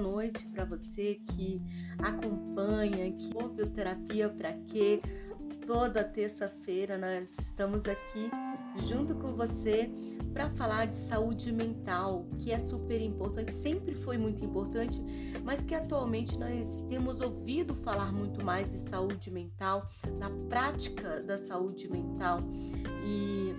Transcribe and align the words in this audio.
noite 0.00 0.46
para 0.46 0.64
você 0.64 1.20
que 1.26 1.60
acompanha, 1.98 3.12
que 3.12 3.30
ouve 3.34 3.62
o 3.62 3.70
Terapia 3.70 4.28
para 4.28 4.52
Quê. 4.52 5.00
Toda 5.66 6.02
terça-feira 6.02 6.98
nós 6.98 7.38
estamos 7.38 7.84
aqui 7.86 8.30
junto 8.88 9.14
com 9.14 9.34
você 9.34 9.90
para 10.32 10.48
falar 10.50 10.86
de 10.86 10.94
saúde 10.94 11.52
mental, 11.52 12.26
que 12.38 12.50
é 12.52 12.58
super 12.58 13.00
importante, 13.00 13.52
sempre 13.52 13.94
foi 13.94 14.16
muito 14.16 14.44
importante, 14.44 15.00
mas 15.44 15.62
que 15.62 15.74
atualmente 15.74 16.38
nós 16.38 16.82
temos 16.88 17.20
ouvido 17.20 17.74
falar 17.74 18.12
muito 18.12 18.44
mais 18.44 18.72
de 18.72 18.78
saúde 18.78 19.30
mental, 19.30 19.88
da 20.18 20.30
prática 20.48 21.20
da 21.22 21.36
saúde 21.36 21.90
mental. 21.90 22.40
E 23.04 23.54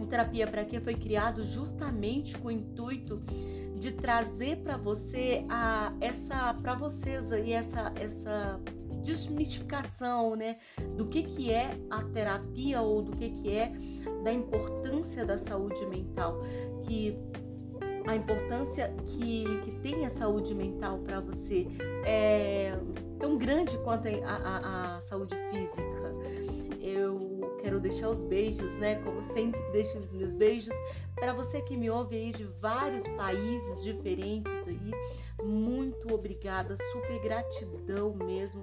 o 0.00 0.06
Terapia 0.06 0.46
para 0.46 0.64
Quê 0.64 0.80
foi 0.80 0.94
criado 0.94 1.42
justamente 1.42 2.36
com 2.36 2.48
o 2.48 2.50
intuito 2.50 3.22
de 3.74 3.92
trazer 3.92 4.58
para 4.58 4.76
você 4.76 5.44
a 5.48 5.92
essa 6.00 6.54
para 6.54 6.74
vocês 6.74 7.32
aí 7.32 7.52
essa 7.52 7.92
essa 8.00 8.60
desmistificação, 9.04 10.34
né, 10.34 10.56
do 10.96 11.06
que 11.06 11.22
que 11.22 11.52
é 11.52 11.76
a 11.90 12.02
terapia 12.02 12.80
ou 12.80 13.02
do 13.02 13.14
que 13.14 13.30
que 13.30 13.50
é 13.50 13.72
da 14.22 14.32
importância 14.32 15.26
da 15.26 15.36
saúde 15.36 15.84
mental, 15.86 16.40
que 16.86 17.14
a 18.06 18.16
importância 18.16 18.94
que, 19.06 19.44
que 19.62 19.70
tem 19.82 20.04
a 20.04 20.10
saúde 20.10 20.54
mental 20.54 20.98
para 20.98 21.20
você 21.20 21.66
é 22.04 22.78
tão 23.18 23.36
grande 23.36 23.76
quanto 23.78 24.08
a, 24.08 24.36
a, 24.36 24.96
a 24.96 25.00
saúde 25.02 25.34
física. 25.50 26.14
Quero 27.64 27.80
deixar 27.80 28.10
os 28.10 28.22
beijos, 28.22 28.74
né? 28.74 28.96
Como 28.96 29.24
sempre 29.32 29.58
deixo 29.72 29.98
os 29.98 30.14
meus 30.14 30.34
beijos 30.34 30.76
para 31.14 31.32
você 31.32 31.62
que 31.62 31.78
me 31.78 31.88
ouve 31.88 32.14
aí 32.14 32.30
de 32.30 32.44
vários 32.44 33.08
países 33.16 33.82
diferentes 33.82 34.52
aí. 34.68 34.90
Muito 35.42 36.12
obrigada, 36.12 36.76
super 36.92 37.18
gratidão 37.22 38.12
mesmo. 38.12 38.62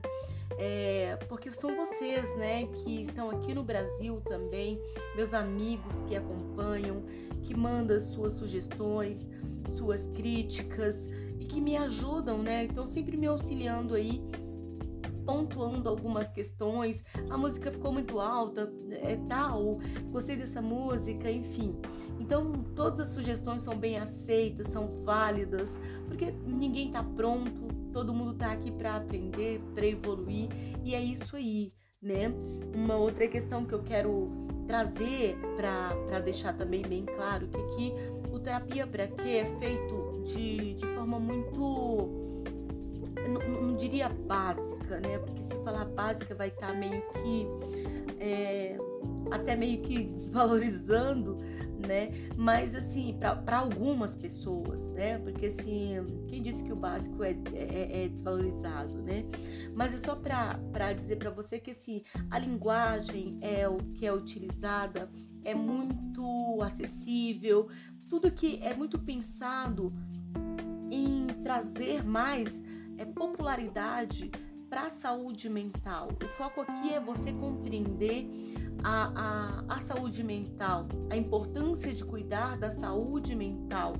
É, 0.56 1.18
porque 1.28 1.52
são 1.52 1.76
vocês, 1.76 2.38
né, 2.38 2.68
que 2.68 3.02
estão 3.02 3.32
aqui 3.32 3.56
no 3.56 3.64
Brasil 3.64 4.22
também, 4.22 4.80
meus 5.16 5.34
amigos 5.34 6.02
que 6.02 6.16
acompanham, 6.16 7.04
que 7.42 7.58
mandam 7.58 8.00
suas 8.00 8.34
sugestões, 8.34 9.32
suas 9.68 10.06
críticas 10.10 11.10
e 11.40 11.46
que 11.46 11.60
me 11.60 11.76
ajudam, 11.76 12.44
né? 12.44 12.66
Então 12.66 12.86
sempre 12.86 13.18
me 13.18 13.26
auxiliando 13.26 13.96
aí 13.96 14.22
pontuando 15.32 15.88
algumas 15.88 16.30
questões. 16.30 17.06
A 17.30 17.38
música 17.38 17.72
ficou 17.72 17.94
muito 17.94 18.20
alta, 18.20 18.72
é 18.90 19.16
tal, 19.30 19.80
gostei 20.12 20.36
dessa 20.36 20.62
música, 20.62 21.32
enfim. 21.32 21.74
Então, 22.20 22.52
todas 22.76 23.00
as 23.00 23.14
sugestões 23.14 23.62
são 23.62 23.78
bem 23.78 23.98
aceitas, 23.98 24.68
são 24.68 24.88
válidas, 25.06 25.78
porque 26.08 26.34
ninguém 26.46 26.88
está 26.88 27.02
pronto, 27.02 27.62
todo 27.94 28.14
mundo 28.14 28.34
está 28.34 28.52
aqui 28.52 28.72
para 28.72 28.98
aprender, 28.98 29.62
para 29.74 29.86
evoluir, 29.86 30.50
e 30.84 30.94
é 30.94 31.02
isso 31.02 31.38
aí, 31.38 31.72
né? 32.02 32.32
Uma 32.76 32.98
outra 32.98 33.26
questão 33.28 33.66
que 33.66 33.74
eu 33.74 33.84
quero 33.84 34.30
trazer 34.68 35.38
para 35.56 36.20
deixar 36.20 36.54
também 36.54 36.82
bem 36.82 37.06
claro 37.06 37.48
que 37.48 37.58
aqui 37.58 37.94
o 38.32 38.40
terapia 38.40 38.86
para 38.86 39.08
quê 39.08 39.30
é 39.30 39.46
feito 39.46 40.24
de, 40.24 40.74
de 40.74 40.86
forma 40.88 41.20
muito 41.20 42.41
não, 43.32 43.62
não, 43.62 43.76
diria 43.76 44.10
básica, 44.10 45.00
né? 45.00 45.18
Porque 45.20 45.44
se 45.44 45.56
falar 45.64 45.86
básica 45.86 46.36
vai 46.36 46.50
estar 46.50 46.68
tá 46.68 46.74
meio 46.74 47.02
que 47.14 47.48
é, 48.20 48.78
até 49.32 49.56
meio 49.56 49.82
que 49.82 50.06
desvalorizando, 50.06 51.38
né? 51.88 52.12
Mas 52.38 52.76
assim, 52.76 53.18
para 53.20 53.58
algumas 53.58 54.16
pessoas, 54.16 54.90
né? 54.90 55.18
Porque 55.20 55.48
assim, 55.48 55.96
quem 56.28 56.42
disse 56.42 56.64
que 56.64 56.72
o 56.72 56.76
básico 56.76 57.24
é, 57.24 57.36
é, 57.54 58.04
é 58.04 58.08
desvalorizado, 58.08 59.02
né? 59.02 59.26
Mas 59.74 59.94
é 59.94 59.98
só 59.98 60.16
para 60.16 60.94
dizer 60.94 61.18
para 61.18 61.30
você 61.30 61.60
que 61.60 61.72
assim, 61.72 62.04
a 62.30 62.38
linguagem 62.38 63.38
é 63.42 63.68
o 63.68 63.78
que 63.78 64.06
é 64.06 64.14
utilizada 64.14 65.10
é 65.44 65.56
muito 65.56 66.62
acessível, 66.62 67.68
tudo 68.08 68.32
que 68.32 68.60
é 68.62 68.74
muito 68.74 69.00
pensado 69.00 69.94
em 70.90 71.28
trazer 71.42 72.04
mais 72.04 72.62
é 73.02 73.06
popularidade 73.06 74.30
para 74.70 74.86
a 74.86 74.90
saúde 74.90 75.50
mental. 75.50 76.10
O 76.24 76.28
foco 76.28 76.62
aqui 76.62 76.94
é 76.94 77.00
você 77.00 77.34
compreender 77.34 78.30
a, 78.84 79.64
a, 79.68 79.76
a 79.76 79.80
saúde 79.80 80.24
mental, 80.24 80.88
a 81.10 81.18
importância 81.18 81.94
de 81.94 82.06
cuidar 82.06 82.58
da 82.58 82.70
saúde 82.70 83.36
mental. 83.36 83.94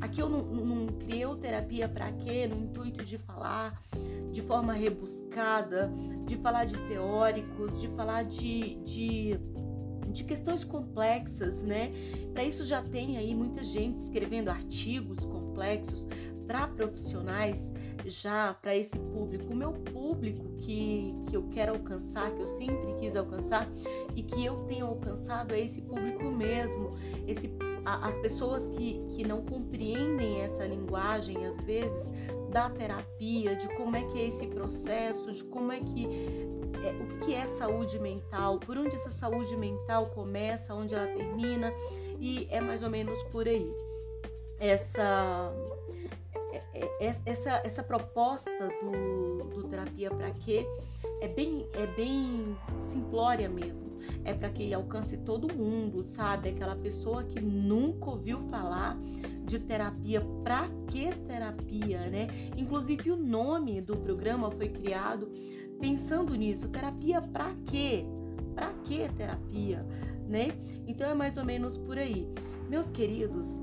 Aqui 0.00 0.20
eu 0.22 0.28
não, 0.28 0.42
não 0.44 0.86
criei 0.86 1.26
terapia 1.36 1.88
para 1.88 2.10
quê? 2.12 2.46
No 2.46 2.56
intuito 2.56 3.04
de 3.04 3.18
falar 3.18 3.82
de 4.30 4.40
forma 4.40 4.72
rebuscada, 4.72 5.92
de 6.24 6.36
falar 6.36 6.64
de 6.64 6.78
teóricos, 6.88 7.80
de 7.80 7.88
falar 7.88 8.22
de, 8.22 8.76
de 8.76 9.38
de 10.14 10.22
questões 10.22 10.62
complexas, 10.62 11.60
né? 11.60 11.90
Para 12.32 12.44
isso 12.44 12.64
já 12.64 12.80
tem 12.80 13.16
aí 13.16 13.34
muita 13.34 13.64
gente 13.64 13.98
escrevendo 13.98 14.48
artigos 14.48 15.24
complexos 15.24 16.06
para 16.46 16.68
profissionais 16.68 17.72
já 18.06 18.54
para 18.54 18.76
esse 18.76 18.98
público, 18.98 19.52
o 19.52 19.56
meu 19.56 19.72
público 19.72 20.44
que, 20.58 21.14
que 21.28 21.36
eu 21.36 21.44
quero 21.50 21.72
alcançar, 21.72 22.30
que 22.32 22.40
eu 22.40 22.46
sempre 22.46 22.94
quis 23.00 23.16
alcançar 23.16 23.68
e 24.14 24.22
que 24.22 24.44
eu 24.44 24.56
tenho 24.66 24.86
alcançado 24.86 25.54
é 25.54 25.60
esse 25.60 25.82
público 25.82 26.24
mesmo, 26.24 26.90
esse, 27.26 27.50
a, 27.84 28.06
as 28.06 28.16
pessoas 28.18 28.66
que, 28.66 29.04
que 29.10 29.26
não 29.26 29.42
compreendem 29.42 30.40
essa 30.40 30.66
linguagem 30.66 31.46
às 31.46 31.58
vezes 31.64 32.10
da 32.50 32.70
terapia, 32.70 33.56
de 33.56 33.68
como 33.74 33.96
é 33.96 34.04
que 34.04 34.18
é 34.18 34.28
esse 34.28 34.46
processo, 34.46 35.32
de 35.32 35.42
como 35.44 35.72
é 35.72 35.80
que 35.80 36.06
é, 36.84 36.92
o 36.92 37.18
que 37.20 37.34
é 37.34 37.46
saúde 37.46 37.98
mental, 37.98 38.58
por 38.60 38.76
onde 38.76 38.94
essa 38.94 39.10
saúde 39.10 39.56
mental 39.56 40.10
começa, 40.10 40.74
onde 40.74 40.94
ela 40.94 41.06
termina 41.06 41.72
e 42.20 42.46
é 42.50 42.60
mais 42.60 42.82
ou 42.82 42.90
menos 42.90 43.22
por 43.24 43.48
aí. 43.48 43.72
Essa 44.60 45.52
essa, 47.00 47.62
essa 47.64 47.82
proposta 47.82 48.68
do, 48.80 49.48
do 49.48 49.64
terapia 49.68 50.10
para 50.10 50.30
quê 50.30 50.66
é 51.20 51.28
bem, 51.28 51.66
é 51.72 51.86
bem 51.86 52.56
simplória 52.78 53.48
mesmo. 53.48 53.92
É 54.24 54.34
para 54.34 54.50
que 54.50 54.72
alcance 54.72 55.16
todo 55.18 55.54
mundo, 55.54 56.02
sabe? 56.02 56.50
Aquela 56.50 56.76
pessoa 56.76 57.24
que 57.24 57.40
nunca 57.40 58.10
ouviu 58.10 58.40
falar 58.42 58.98
de 59.44 59.58
terapia, 59.58 60.20
para 60.42 60.68
que 60.88 61.10
terapia, 61.26 62.08
né? 62.08 62.28
Inclusive 62.56 63.10
o 63.10 63.16
nome 63.16 63.80
do 63.80 63.96
programa 63.96 64.50
foi 64.50 64.68
criado 64.68 65.30
pensando 65.80 66.34
nisso, 66.34 66.68
terapia 66.68 67.20
para 67.20 67.54
quê? 67.66 68.04
Para 68.54 68.72
que 68.84 69.08
terapia, 69.16 69.84
né? 70.26 70.48
Então 70.86 71.08
é 71.08 71.14
mais 71.14 71.36
ou 71.36 71.44
menos 71.44 71.76
por 71.76 71.98
aí. 71.98 72.28
Meus 72.68 72.90
queridos, 72.90 73.60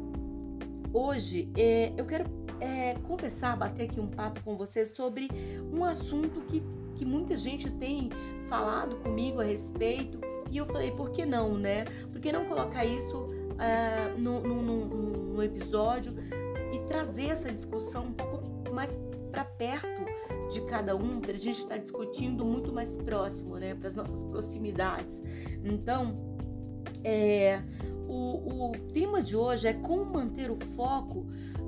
hoje 0.93 1.51
é, 1.57 1.91
eu 1.97 2.05
quero 2.05 2.25
é, 2.59 2.95
conversar, 3.03 3.57
bater 3.57 3.89
aqui 3.89 3.99
um 3.99 4.07
papo 4.07 4.41
com 4.43 4.55
você 4.55 4.85
sobre 4.85 5.29
um 5.71 5.83
assunto 5.83 6.41
que, 6.41 6.63
que 6.95 7.05
muita 7.05 7.35
gente 7.35 7.69
tem 7.71 8.09
falado 8.47 8.97
comigo 8.97 9.41
a 9.41 9.43
respeito 9.43 10.19
e 10.51 10.57
eu 10.57 10.65
falei, 10.65 10.91
por 10.91 11.11
que 11.11 11.25
não, 11.25 11.57
né? 11.57 11.85
Por 12.11 12.19
que 12.19 12.31
não 12.31 12.45
colocar 12.45 12.85
isso 12.85 13.29
é, 13.57 14.13
no, 14.17 14.41
no, 14.41 14.61
no, 14.61 14.85
no 15.33 15.43
episódio 15.43 16.13
e 16.73 16.79
trazer 16.87 17.27
essa 17.27 17.51
discussão 17.51 18.05
um 18.05 18.13
pouco 18.13 18.73
mais 18.73 18.97
para 19.31 19.45
perto 19.45 20.03
de 20.51 20.61
cada 20.61 20.95
um, 20.95 21.21
para 21.21 21.31
a 21.31 21.37
gente 21.37 21.59
estar 21.59 21.75
tá 21.75 21.77
discutindo 21.77 22.43
muito 22.43 22.73
mais 22.73 22.97
próximo, 22.97 23.57
né? 23.57 23.73
Para 23.73 23.87
as 23.87 23.95
nossas 23.95 24.23
proximidades. 24.25 25.23
Então, 25.63 26.35
é, 27.03 27.61
o, 28.45 28.71
tema 28.93 29.21
de 29.21 29.35
hoje 29.35 29.67
é 29.67 29.73
como 29.73 30.05
manter 30.05 30.49
o 30.49 30.57
foco 30.75 31.25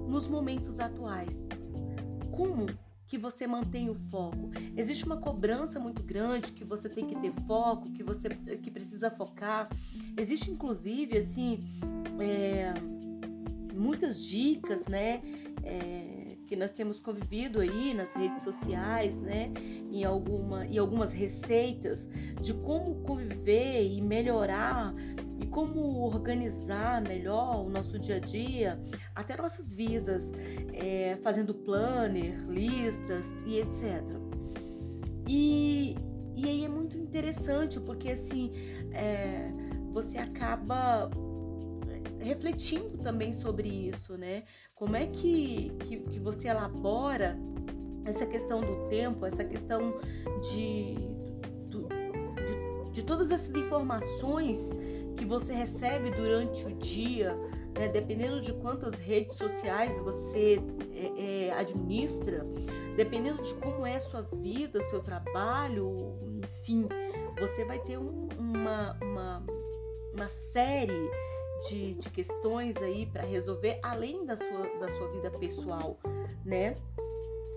nos 0.08 0.28
momentos 0.28 0.80
atuais. 0.80 1.48
Como 2.32 2.68
que 3.08 3.18
você 3.18 3.46
mantém 3.46 3.90
o 3.90 3.96
foco? 3.96 4.50
Existe 4.76 5.06
uma 5.06 5.18
cobrança 5.18 5.80
muito 5.80 6.02
grande 6.02 6.52
que 6.52 6.64
você 6.64 6.90
tem 6.90 7.06
que 7.06 7.16
ter 7.16 7.32
foco, 7.46 7.92
que 7.92 8.04
você 8.04 8.30
que 8.30 8.72
precisa 8.72 9.12
focar. 9.12 9.70
Existe 10.18 10.50
inclusive 10.50 11.18
assim 11.18 11.60
é, 12.20 12.74
muitas 13.74 14.24
dicas, 14.24 14.86
né? 14.86 15.22
É, 15.64 16.24
que 16.48 16.56
nós 16.56 16.72
temos 16.72 17.00
convivido 17.00 17.60
aí 17.62 17.94
nas 17.94 18.14
redes 18.14 18.44
sociais, 18.44 19.20
né? 19.22 19.52
Em, 19.92 20.04
alguma, 20.04 20.66
em 20.66 20.78
algumas 20.78 21.14
receitas 21.14 22.10
de 22.42 22.54
como 22.54 22.96
conviver 23.04 23.86
e 23.86 24.02
melhorar 24.02 24.94
e 25.44 25.46
como 25.46 26.06
organizar 26.06 27.02
melhor 27.02 27.66
o 27.66 27.70
nosso 27.70 28.00
dia 28.00 28.16
a 28.16 28.20
dia, 28.20 28.80
até 29.14 29.36
nossas 29.36 29.74
vidas, 29.74 30.32
é, 30.74 31.18
fazendo 31.22 31.54
planner, 31.54 32.48
listas 32.48 33.26
e 33.46 33.60
etc. 33.60 34.02
E, 35.28 35.98
e 36.34 36.46
aí 36.46 36.64
é 36.64 36.70
muito 36.70 36.98
interessante 36.98 37.78
porque 37.82 38.12
assim 38.12 38.52
é, 38.94 39.52
você 39.90 40.18
acaba 40.18 41.10
refletindo 42.20 42.98
também 43.00 43.34
sobre 43.34 43.68
isso, 43.68 44.18
né? 44.18 44.44
Como 44.74 44.96
é 44.96 45.08
que, 45.08 45.72
que, 45.82 45.98
que 46.00 46.20
você 46.20 46.48
elabora 46.48 47.38
essa 48.06 48.26
questão 48.26 48.62
do 48.62 48.88
tempo, 48.88 49.26
essa 49.26 49.44
questão 49.44 49.94
de, 50.42 50.96
de, 51.68 52.92
de 52.94 53.04
todas 53.04 53.30
essas 53.30 53.54
informações 53.56 54.72
que 55.16 55.26
você 55.26 55.54
recebe 55.54 56.12
durante 56.12 56.66
o 56.66 56.74
dia, 56.74 57.36
né, 57.78 57.88
dependendo 57.88 58.40
de 58.42 58.54
quantas 58.54 59.00
redes 59.00 59.34
sociais 59.34 59.98
você 60.00 60.62
é, 60.94 61.48
é, 61.48 61.52
administra, 61.54 62.46
dependendo 62.96 63.42
de 63.42 63.54
como 63.56 63.86
é 63.86 63.96
a 63.96 64.00
sua 64.00 64.22
vida, 64.22 64.82
seu 64.84 65.02
trabalho, 65.02 66.16
enfim, 66.44 66.88
você 67.40 67.66
vai 67.66 67.80
ter 67.80 67.98
um, 67.98 68.28
uma, 68.38 68.98
uma, 69.02 69.46
uma 70.14 70.30
série 70.30 71.10
de, 71.68 71.94
de 71.96 72.10
questões 72.10 72.78
aí 72.78 73.06
para 73.06 73.24
resolver 73.24 73.80
além 73.82 74.26
da 74.26 74.36
sua, 74.36 74.80
da 74.80 74.90
sua 74.90 75.08
vida 75.10 75.32
pessoal, 75.32 75.98
né? 76.46 76.76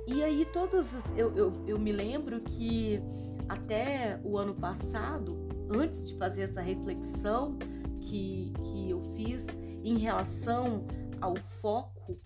E 0.06 0.22
aí 0.22 0.44
todas 0.52 0.94
as, 0.94 1.18
eu, 1.18 1.34
eu, 1.36 1.52
eu 1.66 1.78
me 1.78 1.90
lembro 1.90 2.40
que 2.40 3.02
até 3.48 4.20
o 4.22 4.38
ano 4.38 4.54
passado, 4.54 5.45
antes 5.70 6.08
de 6.08 6.16
fazer 6.16 6.42
essa 6.42 6.60
reflexão 6.60 7.56
que, 8.00 8.52
que 8.62 8.90
eu 8.90 9.00
fiz 9.14 9.46
em 9.82 9.98
relação 9.98 10.84
ao 11.20 11.36
foco, 11.36 12.18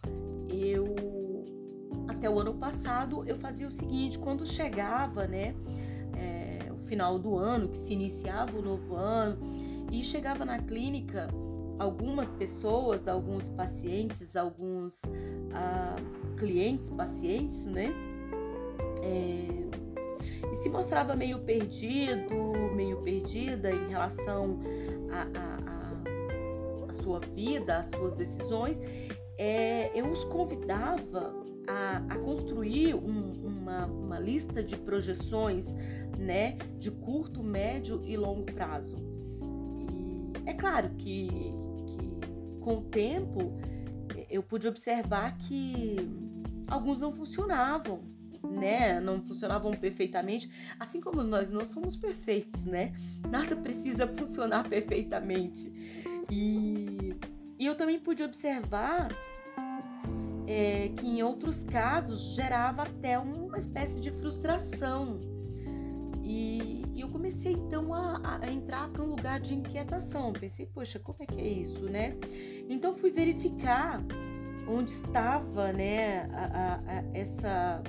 eu 0.49 0.95
até 2.09 2.29
o 2.29 2.39
ano 2.39 2.55
passado 2.55 3.25
eu 3.27 3.37
fazia 3.37 3.67
o 3.67 3.73
seguinte, 3.73 4.19
quando 4.19 4.47
chegava, 4.47 5.27
né, 5.27 5.55
é, 6.15 6.71
o 6.73 6.79
final 6.79 7.19
do 7.19 7.37
ano, 7.37 7.69
que 7.69 7.79
se 7.79 7.93
iniciava 7.93 8.59
o 8.59 8.63
novo 8.63 8.95
ano, 8.95 9.39
e 9.91 10.03
chegava 10.05 10.45
na 10.45 10.59
clínica 10.59 11.29
algumas 11.79 12.31
pessoas, 12.33 13.09
alguns 13.09 13.49
pacientes, 13.49 14.37
alguns 14.37 15.01
ah, 15.53 15.97
clientes, 16.37 16.91
pacientes, 16.91 17.65
né? 17.67 17.89
É, 19.03 19.60
se 20.62 20.69
mostrava 20.69 21.17
meio 21.17 21.39
perdido, 21.41 22.35
meio 22.75 22.99
perdida 22.99 23.71
em 23.71 23.89
relação 23.89 24.59
à 26.89 26.93
sua 26.93 27.21
vida, 27.21 27.79
às 27.79 27.87
suas 27.87 28.12
decisões, 28.12 28.81
é, 29.39 29.91
eu 29.99 30.11
os 30.11 30.23
convidava 30.25 31.33
a, 31.67 32.03
a 32.11 32.19
construir 32.19 32.95
um, 32.95 33.33
uma, 33.43 33.87
uma 33.87 34.19
lista 34.19 34.62
de 34.62 34.77
projeções 34.77 35.73
né, 36.19 36.59
de 36.77 36.91
curto, 36.91 37.43
médio 37.43 38.03
e 38.05 38.17
longo 38.17 38.45
prazo. 38.45 38.97
E 39.91 40.33
é 40.51 40.53
claro 40.53 40.91
que 40.91 41.55
com 42.61 42.79
o 42.79 42.83
tempo, 42.83 43.59
eu 44.29 44.43
pude 44.43 44.69
observar 44.69 45.39
que 45.39 45.97
alguns 46.69 47.01
não 47.01 47.13
funcionavam, 47.13 48.03
né? 48.43 49.01
Não 49.01 49.23
funcionavam 49.23 49.73
perfeitamente, 49.73 50.51
assim 50.79 51.01
como 51.01 51.23
nós 51.23 51.51
não 51.51 51.69
somos 51.69 51.97
perfeitos, 51.97 52.65
né? 52.65 52.93
Nada 53.29 53.57
precisa 53.57 54.07
funcionar 54.07 54.69
perfeitamente. 54.69 55.73
E, 56.31 57.15
e 57.59 57.67
eu 57.67 57.75
também 57.75 57.99
pude 57.99 58.23
observar 58.23 59.09
é, 60.47 60.89
que 60.89 61.07
em 61.07 61.23
outros 61.23 61.65
casos 61.65 62.35
gerava 62.35 62.83
até 62.83 63.19
uma 63.19 63.59
espécie 63.59 64.01
de 64.01 64.11
frustração. 64.11 65.21
E, 66.23 66.85
e 66.93 67.01
eu 67.01 67.09
comecei 67.09 67.53
então 67.53 67.93
a, 67.95 68.39
a 68.41 68.53
entrar 68.53 68.89
para 68.91 69.03
um 69.03 69.11
lugar 69.11 69.41
de 69.41 69.55
inquietação. 69.55 70.33
Pensei, 70.33 70.67
poxa, 70.67 70.99
como 70.99 71.19
é 71.23 71.27
que 71.27 71.41
é 71.41 71.49
isso, 71.49 71.85
né? 71.85 72.17
Então 72.69 72.95
fui 72.95 73.11
verificar 73.11 74.03
onde 74.69 74.93
estava, 74.93 75.73
né, 75.73 76.29
a, 76.33 76.75
a, 76.75 77.05
essa 77.13 77.83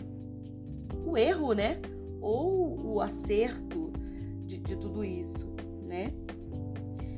o 1.06 1.18
erro, 1.18 1.54
né, 1.54 1.82
ou 2.22 2.94
o 2.94 3.02
acerto 3.02 3.92
de, 4.46 4.58
de 4.58 4.76
tudo 4.76 5.04
isso, 5.04 5.54
né? 5.84 6.14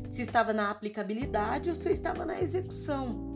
Se 0.07 0.21
estava 0.21 0.53
na 0.53 0.69
aplicabilidade 0.69 1.69
ou 1.69 1.75
se 1.75 1.91
estava 1.91 2.25
na 2.25 2.39
execução. 2.39 3.33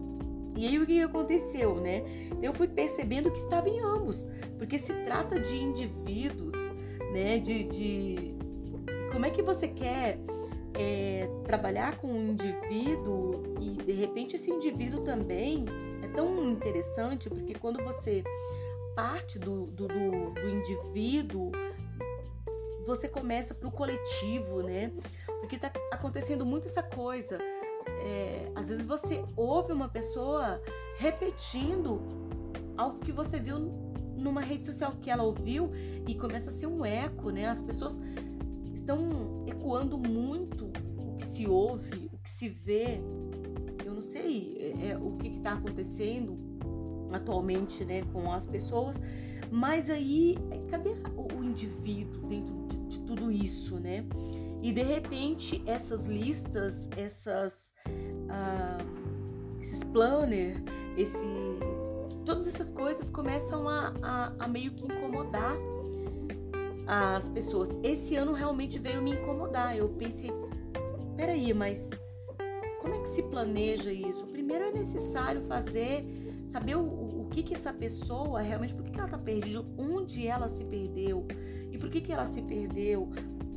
E 0.55 0.65
aí 0.65 0.79
o 0.79 0.85
que 0.85 1.01
aconteceu, 1.01 1.75
né? 1.75 2.03
Eu 2.41 2.53
fui 2.53 2.67
percebendo 2.67 3.31
que 3.31 3.39
estava 3.39 3.69
em 3.69 3.79
ambos, 3.79 4.27
porque 4.57 4.79
se 4.79 4.93
trata 5.03 5.39
de 5.39 5.57
indivíduos, 5.57 6.55
né? 7.11 7.37
De, 7.37 7.63
de, 7.63 8.35
como 9.11 9.25
é 9.25 9.29
que 9.29 9.41
você 9.41 9.67
quer 9.67 10.19
é, 10.77 11.27
trabalhar 11.45 11.97
com 11.97 12.07
um 12.07 12.29
indivíduo 12.29 13.55
e 13.59 13.71
de 13.71 13.93
repente 13.93 14.35
esse 14.35 14.51
indivíduo 14.51 15.03
também 15.03 15.65
é 16.03 16.07
tão 16.09 16.47
interessante 16.49 17.29
porque 17.29 17.55
quando 17.55 17.83
você 17.83 18.23
parte 18.97 19.37
do, 19.37 19.67
do, 19.67 19.87
do, 19.87 20.31
do 20.31 20.49
indivíduo 20.49 21.51
você 22.83 23.07
começa 23.07 23.53
para 23.53 23.67
o 23.67 23.71
coletivo, 23.71 24.63
né? 24.63 24.91
Porque 25.39 25.55
está 25.55 25.71
acontecendo 25.91 26.43
muito 26.43 26.67
essa 26.67 26.81
coisa. 26.81 27.37
É, 27.85 28.51
às 28.55 28.69
vezes 28.69 28.85
você 28.85 29.23
ouve 29.35 29.71
uma 29.71 29.87
pessoa 29.87 30.59
repetindo 30.97 32.01
algo 32.75 32.97
que 32.99 33.11
você 33.11 33.39
viu 33.39 33.59
numa 34.15 34.41
rede 34.41 34.65
social 34.65 34.93
que 34.99 35.11
ela 35.11 35.21
ouviu 35.21 35.69
e 36.07 36.15
começa 36.15 36.49
a 36.49 36.53
ser 36.53 36.65
um 36.65 36.83
eco, 36.83 37.29
né? 37.29 37.47
As 37.47 37.61
pessoas 37.61 37.99
estão 38.73 39.45
ecoando 39.45 39.95
muito 39.95 40.71
o 40.97 41.17
que 41.17 41.27
se 41.27 41.45
ouve, 41.45 42.09
o 42.11 42.17
que 42.17 42.29
se 42.29 42.49
vê. 42.49 42.99
Eu 43.85 43.93
não 43.93 44.01
sei 44.01 44.73
é, 44.81 44.91
é 44.91 44.97
o 44.97 45.17
que 45.17 45.27
está 45.27 45.53
acontecendo 45.53 46.46
atualmente 47.11 47.83
né, 47.85 48.03
com 48.13 48.31
as 48.31 48.45
pessoas, 48.45 48.95
mas 49.51 49.89
aí 49.89 50.37
cadê 50.69 50.91
o, 51.15 51.35
o 51.35 51.43
indivíduo 51.43 52.27
dentro 52.27 52.53
de, 52.67 52.77
de, 52.77 52.99
tudo 52.99 53.31
isso, 53.31 53.79
né? 53.79 54.05
E 54.61 54.71
de 54.71 54.83
repente 54.83 55.61
essas 55.65 56.05
listas, 56.05 56.89
essas 56.97 57.73
ah, 58.29 58.77
esses 59.61 59.83
planner, 59.83 60.61
esse 60.97 61.25
todas 62.25 62.47
essas 62.47 62.69
coisas 62.69 63.09
começam 63.09 63.69
a, 63.69 63.93
a, 64.01 64.33
a 64.39 64.47
meio 64.47 64.71
que 64.73 64.85
incomodar 64.85 65.55
as 66.85 67.29
pessoas. 67.29 67.77
Esse 67.83 68.15
ano 68.15 68.33
realmente 68.33 68.79
veio 68.79 69.01
me 69.01 69.11
incomodar. 69.11 69.77
Eu 69.77 69.89
pensei, 69.89 70.31
peraí, 71.15 71.53
mas 71.53 71.89
como 72.81 72.95
é 72.95 72.99
que 72.99 73.09
se 73.09 73.23
planeja 73.23 73.91
isso? 73.91 74.25
Primeiro 74.27 74.65
é 74.65 74.71
necessário 74.71 75.41
fazer, 75.41 76.05
saber 76.47 76.75
o, 76.75 77.21
o 77.21 77.27
que 77.29 77.43
que 77.43 77.53
essa 77.53 77.73
pessoa 77.73 78.41
realmente, 78.41 78.73
por 78.73 78.83
que, 78.83 78.91
que 78.91 78.97
ela 78.97 79.07
está 79.07 79.17
perdida, 79.17 79.65
onde 79.77 80.25
ela 80.25 80.49
se 80.49 80.63
perdeu 80.65 81.27
e 81.71 81.77
por 81.77 81.89
que 81.89 82.01
que 82.01 82.11
ela 82.11 82.25
se 82.25 82.41
perdeu, 82.41 83.11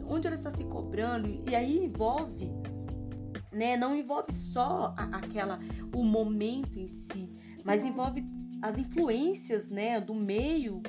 onde 0.07 0.27
ela 0.27 0.37
está 0.37 0.51
se 0.51 0.65
cobrando 0.65 1.43
e 1.49 1.55
aí 1.55 1.85
envolve, 1.85 2.51
né? 3.53 3.77
Não 3.77 3.95
envolve 3.97 4.33
só 4.33 4.95
a, 4.97 5.19
aquela 5.19 5.61
o 5.95 6.03
momento 6.03 6.79
em 6.79 6.89
si, 6.89 7.29
mas 7.65 7.85
envolve 7.85 8.25
as 8.61 8.79
influências, 8.79 9.69
né, 9.69 10.01
do 10.01 10.15
meio 10.15 10.83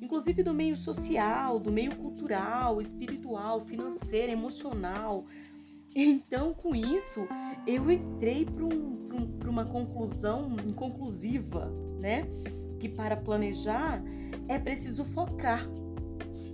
inclusive 0.00 0.42
do 0.42 0.54
meio 0.54 0.76
social, 0.76 1.58
do 1.58 1.72
meio 1.72 1.94
cultural, 1.96 2.80
espiritual, 2.80 3.60
financeiro, 3.60 4.32
emocional. 4.32 5.26
Então, 5.94 6.52
com 6.52 6.74
isso, 6.74 7.26
eu 7.66 7.90
entrei 7.90 8.44
para 8.44 8.64
um, 8.64 9.07
um, 9.48 9.52
uma 9.52 9.64
conclusão 9.64 10.56
inconclusiva, 10.66 11.72
né? 11.98 12.26
Que 12.78 12.88
para 12.88 13.16
planejar 13.16 14.02
é 14.46 14.58
preciso 14.58 15.04
focar. 15.04 15.68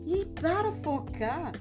E 0.07 0.27
para 0.27 0.71
focar 0.73 1.53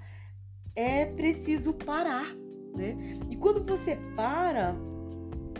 é 0.75 1.05
preciso 1.05 1.73
parar, 1.73 2.35
né? 2.75 2.97
E 3.29 3.35
quando 3.35 3.63
você 3.63 3.97
para 4.15 4.75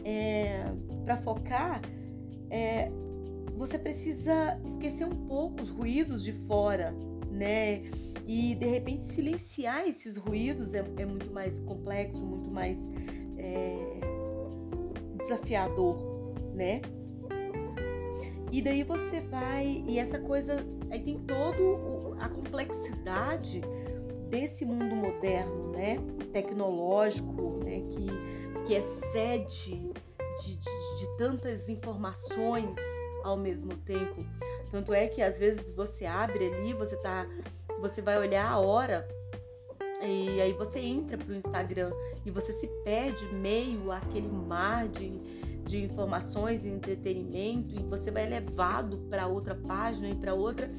é, 0.04 0.66
para 1.04 1.18
focar, 1.18 1.82
é, 2.50 2.90
você 3.56 3.78
precisa 3.78 4.60
esquecer 4.66 5.06
um 5.06 5.28
pouco 5.28 5.62
os 5.62 5.70
ruídos 5.70 6.24
de 6.24 6.32
fora, 6.32 6.94
né? 7.32 7.84
E 8.26 8.56
de 8.56 8.66
repente 8.66 9.04
silenciar 9.04 9.88
esses 9.88 10.18
ruídos 10.18 10.74
é, 10.74 10.84
é 10.98 11.06
muito 11.06 11.32
mais 11.32 11.60
complexo, 11.60 12.24
muito 12.24 12.50
mais 12.50 12.80
é, 13.38 14.13
desafiador, 15.24 15.98
né? 16.54 16.82
E 18.52 18.62
daí 18.62 18.84
você 18.84 19.20
vai 19.20 19.84
e 19.88 19.98
essa 19.98 20.20
coisa 20.20 20.64
aí 20.92 21.00
tem 21.00 21.18
todo 21.20 22.16
a 22.20 22.30
complexidade 22.30 23.62
desse 24.30 24.64
mundo 24.64 24.96
moderno, 24.96 25.72
né? 25.72 25.98
Tecnológico, 26.32 27.64
né? 27.64 27.82
Que 27.90 28.44
que 28.66 28.74
excede 28.74 29.94
de, 30.42 30.56
de, 30.56 30.96
de 30.98 31.18
tantas 31.18 31.70
informações 31.70 32.78
ao 33.24 33.38
mesmo 33.38 33.76
tempo. 33.78 34.26
Tanto 34.72 34.94
é 34.94 35.08
que 35.08 35.22
às 35.22 35.38
vezes 35.38 35.74
você 35.76 36.06
abre 36.06 36.48
ali, 36.48 36.74
você 36.74 36.96
tá, 36.98 37.28
você 37.80 38.02
vai 38.02 38.18
olhar 38.18 38.48
a 38.48 38.60
hora 38.60 39.08
E 40.06 40.42
aí 40.42 40.54
você 40.54 40.80
entra 40.80 41.18
para 41.18 41.32
o 41.32 41.36
Instagram 41.36 41.92
e 42.26 42.32
você 42.32 42.52
se 42.54 42.68
perde 42.84 43.26
meio 43.34 43.92
aquele 43.92 44.28
mar 44.28 44.88
de, 44.88 45.10
de 45.64 45.84
informações 45.84 46.66
e 46.66 46.70
entretenimento 46.70 47.76
e 47.76 47.84
você 47.84 48.12
vai 48.12 48.28
levado 48.28 48.98
para 49.10 49.28
outra 49.28 49.56
página 49.56 50.10
e 50.10 50.16
para 50.16 50.34
outra. 50.34 50.70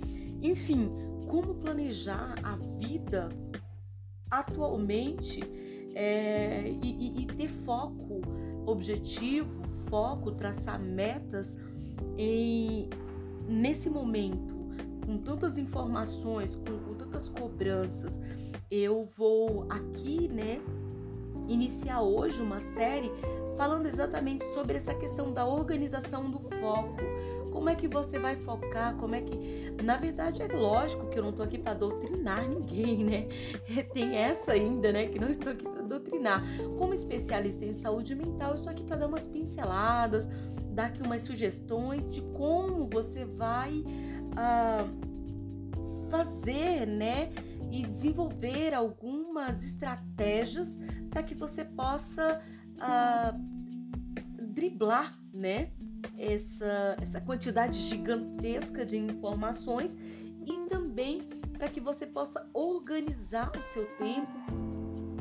Enfim, 0.43 0.91
como 1.27 1.55
planejar 1.55 2.35
a 2.43 2.57
vida 2.79 3.29
atualmente 4.31 5.43
é, 5.95 6.65
e, 6.83 7.21
e, 7.21 7.23
e 7.23 7.27
ter 7.27 7.49
foco, 7.49 8.21
objetivo, 8.67 9.63
foco, 9.89 10.33
traçar 10.33 10.81
metas 10.81 11.55
em, 12.19 12.89
nesse 13.49 13.89
momento, 13.89 14.54
com 15.05 15.19
tantas 15.19 15.59
informações, 15.59 16.55
com, 16.55 16.79
com 16.79 16.95
tantas 16.95 17.29
cobranças, 17.29 18.21
eu 18.71 19.09
vou 19.17 19.67
aqui, 19.69 20.29
né, 20.29 20.61
iniciar 21.49 22.01
hoje 22.01 22.41
uma 22.41 22.61
série 22.61 23.11
falando 23.57 23.87
exatamente 23.87 24.45
sobre 24.53 24.77
essa 24.77 24.95
questão 24.95 25.33
da 25.33 25.47
organização 25.47 26.31
do 26.31 26.41
foco. 26.41 26.97
Como 27.53 27.69
é 27.69 27.75
que 27.77 27.87
você 27.87 28.19
vai 28.19 28.35
focar? 28.35 28.97
Como 28.97 29.15
é 29.15 29.21
que. 29.21 29.73
Na 29.85 29.97
verdade, 29.97 30.43
é 30.43 30.49
lógico 30.49 31.07
que 31.09 31.19
eu 31.19 31.23
não 31.23 31.31
estou 31.31 31.45
aqui 31.45 31.57
para 31.57 31.73
doutrinar 31.75 32.49
ninguém, 32.49 33.05
né? 33.05 33.29
Tem 33.95 34.17
essa 34.17 34.53
ainda, 34.53 34.91
né? 34.91 35.07
Que 35.07 35.21
não 35.21 35.31
estou 35.31 35.53
aqui 35.53 35.63
para 35.63 35.83
doutrinar. 35.83 36.43
Como 36.77 36.93
especialista 36.93 37.65
em 37.65 37.73
saúde 37.73 38.17
mental, 38.17 38.51
eu 38.51 38.55
estou 38.57 38.73
aqui 38.73 38.83
para 38.83 38.97
dar 38.97 39.07
umas 39.07 39.25
pinceladas, 39.25 40.29
dar 40.73 40.87
aqui 40.87 41.01
umas 41.01 41.23
sugestões 41.23 42.09
de 42.09 42.23
como 42.23 42.89
você 42.89 43.25
vai 43.25 43.85
uh, 44.35 46.11
fazer, 46.11 46.87
né? 46.87 47.31
E 47.71 47.85
desenvolver 47.85 48.73
algumas 48.73 49.65
estratégias 49.65 50.79
para 51.11 51.23
que 51.23 51.35
você 51.35 51.65
possa 51.65 52.41
uh, 52.77 54.45
driblar, 54.55 55.13
né? 55.33 55.73
Essa, 56.17 56.97
essa 57.01 57.21
quantidade 57.21 57.79
gigantesca 57.79 58.85
de 58.85 58.97
informações 58.97 59.97
e 60.47 60.69
também 60.69 61.23
para 61.57 61.69
que 61.69 61.81
você 61.81 62.07
possa 62.07 62.47
organizar 62.53 63.51
o 63.57 63.63
seu 63.73 63.87
tempo 63.97 64.31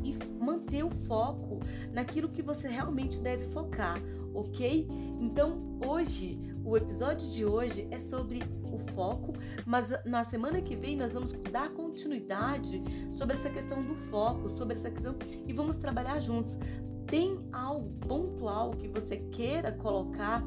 e 0.03 0.13
manter 0.43 0.84
o 0.84 0.89
foco 0.89 1.60
naquilo 1.91 2.29
que 2.29 2.41
você 2.41 2.67
realmente 2.67 3.20
deve 3.20 3.46
focar, 3.46 3.98
ok? 4.34 4.88
Então, 5.20 5.79
hoje, 5.86 6.38
o 6.63 6.77
episódio 6.77 7.29
de 7.29 7.46
hoje 7.46 7.88
é 7.91 8.00
sobre 8.00 8.41
o 8.63 8.77
foco, 8.93 9.34
mas 9.65 9.93
na 10.05 10.24
semana 10.24 10.62
que 10.62 10.75
vem 10.75 10.96
nós 10.96 11.13
vamos 11.13 11.32
dar 11.51 11.70
continuidade 11.70 12.82
sobre 13.13 13.36
essa 13.36 13.50
questão 13.50 13.82
do 13.82 13.96
foco, 13.96 14.50
sobre 14.50 14.75
essa 14.75 14.89
questão 14.89 15.15
e 15.46 15.53
vamos 15.53 15.75
trabalhar 15.75 16.20
juntos. 16.20 16.58
Tem 17.05 17.38
algo 17.51 17.89
pontual 18.08 18.72
que 18.72 18.88
você 18.88 19.17
queira 19.17 19.72
colocar 19.72 20.43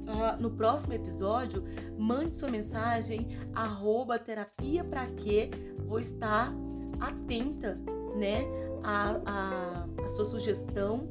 Uh, 0.00 0.42
no 0.42 0.50
próximo 0.50 0.92
episódio, 0.92 1.62
mande 1.96 2.34
sua 2.34 2.48
mensagem, 2.48 3.28
arroba 3.54 4.18
terapia 4.18 4.82
pra 4.82 5.06
quê? 5.06 5.50
Vou 5.78 6.00
estar 6.00 6.52
atenta, 6.98 7.78
né, 8.16 8.44
a, 8.82 9.20
a, 9.24 10.04
a 10.04 10.08
sua 10.08 10.24
sugestão 10.24 11.08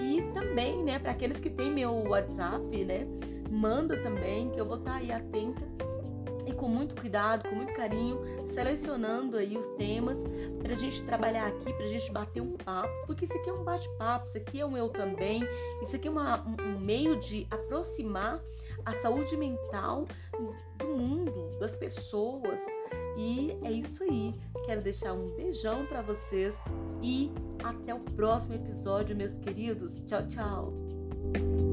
e 0.00 0.22
também, 0.32 0.82
né, 0.82 0.98
para 0.98 1.12
aqueles 1.12 1.38
que 1.38 1.50
têm 1.50 1.70
meu 1.70 1.92
WhatsApp, 2.08 2.84
né, 2.84 3.06
manda 3.52 3.96
também, 4.02 4.50
que 4.50 4.60
eu 4.60 4.64
vou 4.64 4.78
estar 4.78 4.94
aí 4.94 5.12
atenta 5.12 5.66
e 6.46 6.52
com 6.52 6.68
muito 6.68 6.96
cuidado, 6.96 7.48
com 7.48 7.54
muito 7.54 7.72
carinho, 7.72 8.20
selecionando 8.46 9.36
aí 9.36 9.56
os 9.56 9.68
temas 9.70 10.18
para 10.60 10.72
a 10.72 10.76
gente 10.76 11.02
trabalhar 11.04 11.46
aqui, 11.46 11.72
para 11.72 11.84
a 11.84 11.88
gente 11.88 12.10
bater 12.12 12.40
um 12.40 12.56
papo, 12.56 12.90
porque 13.06 13.24
isso 13.24 13.36
aqui 13.36 13.50
é 13.50 13.52
um 13.52 13.62
bate-papo, 13.62 14.26
isso 14.26 14.38
aqui 14.38 14.60
é 14.60 14.66
um 14.66 14.76
eu 14.76 14.88
também, 14.88 15.42
isso 15.80 15.94
aqui 15.94 16.08
é 16.08 16.10
uma, 16.10 16.44
um 16.60 16.78
meio 16.80 17.16
de 17.16 17.46
aproximar 17.50 18.42
a 18.84 18.92
saúde 18.94 19.36
mental 19.36 20.06
do 20.78 20.86
mundo, 20.86 21.56
das 21.58 21.74
pessoas. 21.74 22.60
E 23.16 23.56
é 23.62 23.70
isso 23.70 24.02
aí. 24.02 24.34
Quero 24.64 24.80
deixar 24.80 25.12
um 25.12 25.26
beijão 25.36 25.86
para 25.86 26.02
vocês 26.02 26.56
e 27.02 27.30
até 27.62 27.94
o 27.94 28.00
próximo 28.00 28.54
episódio, 28.54 29.14
meus 29.14 29.36
queridos. 29.36 30.02
Tchau, 30.06 30.26
tchau. 30.26 31.71